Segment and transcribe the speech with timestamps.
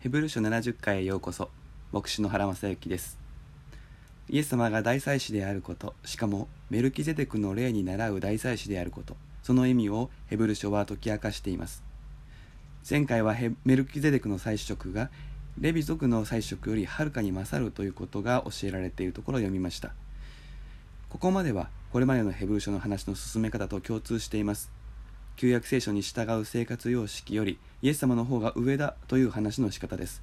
[0.00, 1.50] ヘブル書70回へようこそ。
[1.92, 3.18] 牧師の原正幸です。
[4.30, 5.92] イエス様が大祭司であること。
[6.06, 9.14] しかもメルキゼデクの例に倣う大祭司であること。
[9.42, 11.82] その意味をヘブル書は解き明かしています。
[12.88, 13.36] 前回は
[13.66, 15.10] メルキゼデクの祭司職が
[15.58, 19.92] レビ族の祭職よりはるかに勝るということが教えられているところを読みました。
[21.10, 24.70] ここまではこれまでのヘブル書の話の進め方と共通しています。
[25.40, 30.22] 旧約聖書に従う生活様式よりイエス様の方が上だという話の仕方です。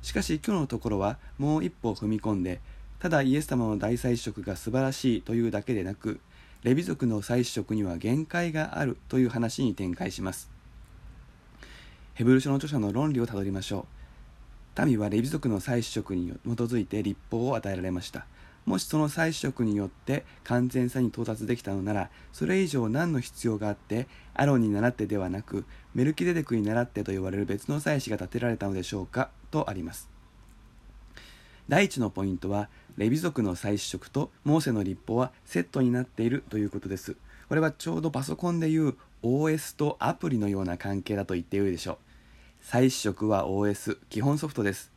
[0.00, 2.58] しかし今日のところはもう一歩踏み込んで
[3.00, 6.20] ただイエス様の大祭司職が素晴らしいというだけでなく
[6.62, 10.50] レビ族の祭司職には限界があるという話に展開します。
[12.14, 13.84] ヘブル書の著者の論理をたどりましょ
[14.74, 14.86] う。
[14.86, 18.24] 民はレビ族の祭司職に基づいて立法を与えられました。
[18.66, 25.64] もしその祭司職によって完全さに到達できたのならそれ以上何の必要があってアロンに倣ってではなく
[25.94, 30.08] メルキデデクに倣ってと言われる別の祭司が建てられたのでしょうかとあります。
[31.68, 37.16] 第一のポイントはレビ族の祭司職とモーセの立法はセットになっているということです。
[37.48, 41.98] これはちょうどパソコンでいう OS とアプリのような関係だと言ってよいでしょう。
[42.60, 44.92] 祭司職は OS 基本ソフトです。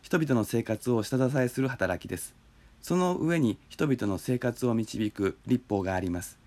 [0.00, 2.41] 人々の生活を下支えする働きです。
[2.82, 6.38] その上に人々の生活を導く立法があります。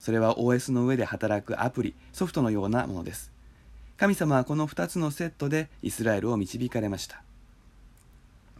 [0.00, 3.30] それは OS の上で働くアプリ、ソフトのようなものです。
[3.98, 7.22] 神様はこの2つのセットでイスラエルを導かれました。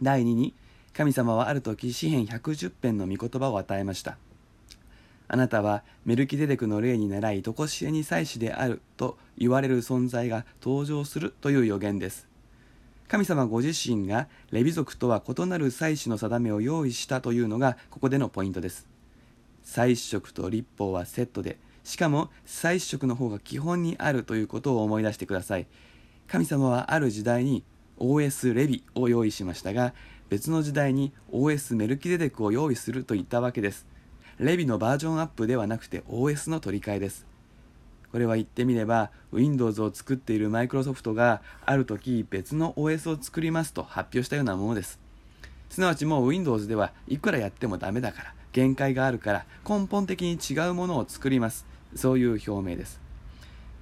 [0.01, 0.53] 第2に、
[0.93, 4.17] 神様はある時詩篇110編の御言葉を与えました。
[5.27, 12.27] あなたはメルキデデクの霊に習い、とこしえに祭司であると言われる存在が登場するという予言です。
[13.13, 18.87] 神様ご自身がレビ族とは異なる祭司の定めを用意したというのがここでのポイントです。
[19.61, 25.67] 祭司職と立法はセットでしかも祭司職の方が基本にあるということを思い出してください。
[26.27, 27.63] 神様はある時代に
[27.99, 29.93] OS レビを用意しましたが
[30.29, 33.85] 別の時代に OS メルキデデクを用意すると言ったわけです。
[34.39, 37.27] レビのバージョンアップではなくて OS の取り替えです。
[38.13, 44.99] これは言ってみれば Windows を作っているマイクロソフトがある時別の OS を作りますと発表したようなものです。
[45.71, 51.65] すなわちもう Windows ではいくらやってもダメだから限界があるから根本的に違うものを作ります。
[51.95, 53.01] そういう表明です。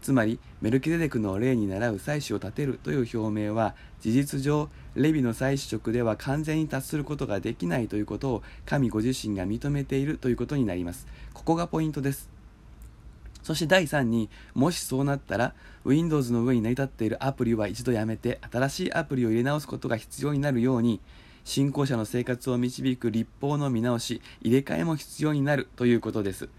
[0.01, 11.05] つまりメルキデデクの例に倣う祭司を立てるという表明は事実上レビの祭司職では完全に達することができないということを神ご自身が認めているということになります。
[11.33, 12.40] ここがポイントです。
[13.43, 15.53] そして第3にもしそうなったら
[15.85, 20.99] Windows の上に成り立っているアプリは一度やめて新しいアプリを入れ直すことが必要になるように
[21.43, 26.49] 信仰者の生活を導く立法の見直し入れ替えも必要になるということです。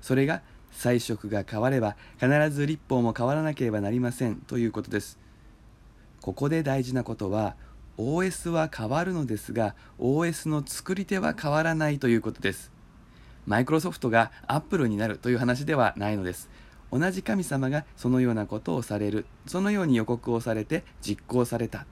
[0.00, 5.18] それが彩色が変われば必ず立法も変わらなければなりませんということです。
[6.20, 7.56] ここで大事なことは
[7.96, 12.77] OS は変わるのですが OS の作り手は変わらないということです。
[13.48, 16.50] マイクロソフトがアップルになるという話ではないのです。
[16.92, 19.24] 同じ神様がそのようなことをされる。
[19.46, 21.86] そのように予告をされて実行された。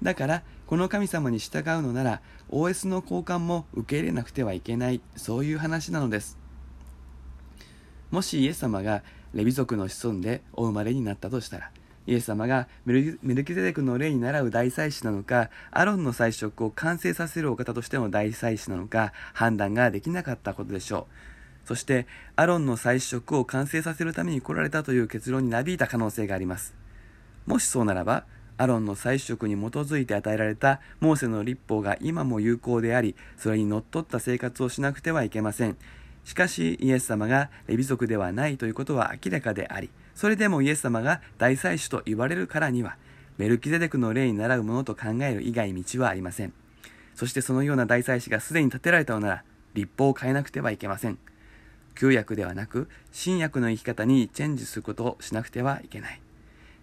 [0.00, 5.00] だからこの神様に従うのなら OS の交換も受け入れなくてはいけない。
[5.16, 6.38] そういう話なのです。
[8.12, 9.02] もしイエス様が
[9.34, 11.72] レビ族の子孫でお生まれになったとしたら
[12.06, 21.06] イエス様がメルキゼデクの例に倣う大祭司なのか、アロンの祭職を完成させるお方としての大祭司なのか、判断ができなかったことでしょ
[21.64, 21.68] う。
[21.68, 26.74] そして、アロンの祭職を完成させるために来られたという結論になびいた可能性があります。
[27.46, 28.24] もしそうならば、
[28.58, 35.76] アロンの祭職に基づいて与えられたモーセの立法が今も有効であり、それにのっとった生活をしなくてはいけません。
[36.24, 42.96] しかし、イエス様がレビ族ではないということは明らかであり、それでもイエス様が大祭司と言われるからには、
[43.38, 46.52] メルキゼデクの例に倣うものと考える以外道はありません。
[47.14, 49.44] そしてそのような大祭司がすでに建てられたのなら、
[49.74, 51.18] 立法を変えなくてはいけません。
[51.94, 56.20] 旧約ではなく、新約の生き方にチェンジすることをしなくてはいけない。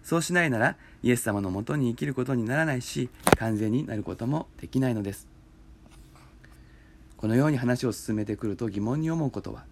[0.02, 5.29] そうしないなら、イエス様のもとに生きることにならないし、完全になることもできないのです。
[7.20, 9.64] このように話を進めてくると疑問に思うことは、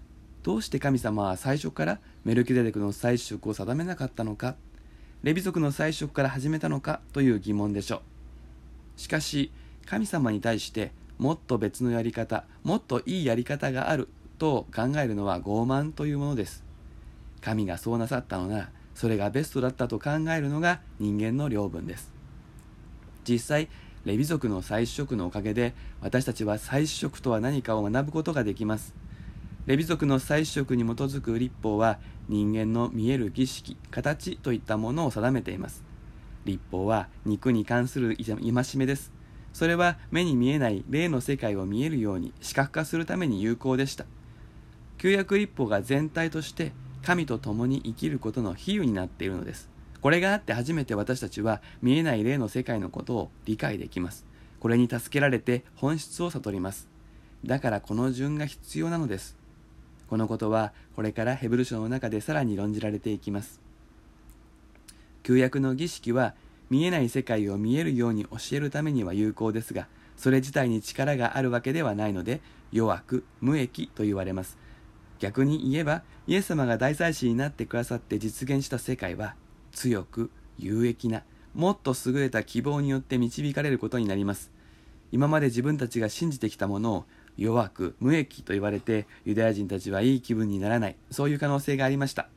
[0.43, 4.55] どうして神様は最初からメルキデデクの祭職を定めなかったのか
[5.23, 8.03] レビ族の祭職から始めたのかという疑問でしょ
[8.97, 9.01] う。
[9.01, 9.51] しかし
[9.87, 16.63] 神様に対してもっと別のやり方もっといいやり方があると考えるのは傲慢というものです。
[17.41, 22.13] 神がそうなさったのならそれがベストだったと考えるのが人間の領分です。
[23.27, 23.71] 実際
[24.09, 28.95] レビ族の祭司職のおかげで私たちは祭司職とは何かを学ぶことができます。
[29.67, 35.85] レビ族の祭司職に基づく立法は人間の見える儀式形といったものを定めています。
[36.47, 39.13] 立法は肉に関する戒めです。
[39.53, 44.07] それは目に見えない霊の世界を見えるように視覚化するために有効でした。
[44.97, 46.73] 旧約立法が全体として
[47.03, 49.69] 神と共に生きることの比喩になっているのです。
[50.01, 54.25] これがあって初めて私たちは見えない霊の世界のことを理解できます。
[54.61, 56.89] これに助けられて本質を悟ります。
[57.45, 59.37] だからこの順が必要なのです。
[60.09, 63.61] このことはこれからヘブル書の中でさらに論じられていきます。
[65.23, 66.35] 旧約の儀式は
[66.71, 72.41] 見えない世界を見えるように教えるためには有効ですがそれ自体に力があるわけではないので
[72.73, 74.57] 弱く無益と言われます。
[75.19, 79.35] 逆に言えばイエス様が大祭司になってくださって実現した世界は
[79.73, 81.23] 強く有益な
[81.55, 84.51] もっと優れた希望によって導かれることになります。
[85.11, 87.05] 今まで自分たちが信じてきたものを
[87.37, 90.97] 弱く無益と言われてユダヤ人たちはいい気分にならない。
[91.11, 92.29] そういう可能性がありました。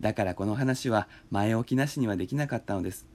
[0.00, 3.06] だからこの話は前置きなしにはできなかったのです。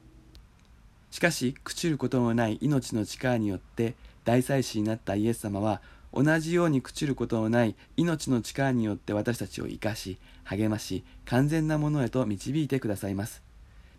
[1.12, 3.95] しかし朽ちることのない命の力によって
[4.25, 5.81] 大祭司になったイエス様は
[6.13, 13.44] 同じように朽ちることのない命の力によって私たちを生かし励まし完全なものへと導いてくださいます。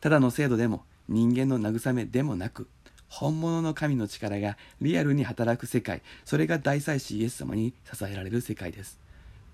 [0.00, 2.68] ただの制度でも人間の慰めでもなく
[3.08, 9.00] 本物の神の力がリアルに働く世界それが大祭司イエス様に支えられる世界です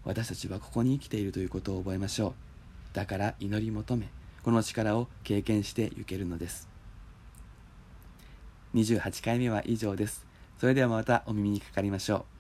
[0.04, 2.34] 私たちはここに生きているということを覚えましょう。
[2.92, 4.08] だから祈り求め
[4.42, 6.68] この力を経験してゆけるのです
[8.74, 10.26] 28回目は以上です。
[10.58, 12.33] それではまたお耳にかかりましょう。